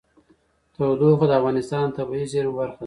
[0.73, 2.79] تودوخه د افغانستان د طبیعي زیرمو برخه ده.